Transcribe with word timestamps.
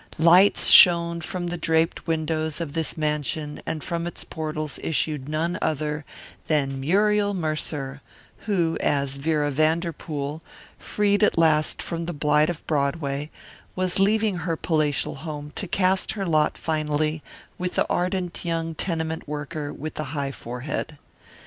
Lights 0.17 0.65
shone 0.65 1.21
from 1.21 1.45
the 1.45 1.59
draped 1.59 2.07
windows 2.07 2.59
of 2.59 2.73
this 2.73 2.97
mansion 2.97 3.61
and 3.67 3.83
from 3.83 4.07
its 4.07 4.23
portals 4.23 4.79
issued 4.81 5.29
none 5.29 5.59
other 5.61 6.05
than 6.47 6.79
Muriel 6.79 7.35
Mercer, 7.35 8.01
who, 8.47 8.79
as 8.81 9.17
Vera 9.17 9.51
Vanderpool, 9.51 10.41
freed 10.79 11.21
at 11.21 11.37
last 11.37 11.83
from 11.83 12.07
the 12.07 12.13
blight 12.13 12.49
of 12.49 12.65
Broadway, 12.65 13.29
was 13.75 13.99
leaving 13.99 14.37
her 14.37 14.57
palatial 14.57 15.17
home 15.17 15.51
to 15.53 15.67
cast 15.67 16.13
her 16.13 16.25
lot 16.25 16.57
finally 16.57 17.21
with 17.59 17.75
the 17.75 17.85
ardent 17.87 18.43
young 18.43 18.73
tenement 18.73 19.27
worker 19.27 19.71
with 19.71 19.93
the 19.93 20.05
high 20.17 20.31
forehead. 20.31 20.97